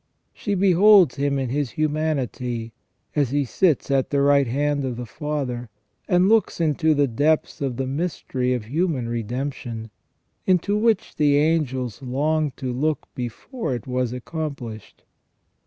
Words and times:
She 0.33 0.55
beholds 0.55 1.17
Him 1.17 1.37
in 1.37 1.49
His 1.49 1.69
humanity, 1.73 2.73
as 3.15 3.29
He 3.29 3.45
sits 3.45 3.91
at 3.91 4.09
the 4.09 4.19
right 4.23 4.47
hand 4.47 4.83
of 4.83 4.97
the 4.97 5.05
Father, 5.05 5.69
and 6.07 6.27
looks 6.27 6.59
into 6.59 6.95
the 6.95 7.05
depths 7.05 7.61
of 7.61 7.77
the 7.77 7.85
mystery 7.85 8.51
of 8.55 8.65
human 8.65 9.07
redemption, 9.07 9.91
into 10.47 10.75
which 10.75 11.17
the 11.17 11.37
angels 11.37 12.01
longed 12.01 12.57
to 12.57 12.73
look 12.73 13.09
before 13.13 13.75
it 13.75 13.85
was 13.85 14.11
accomplished. 14.11 15.03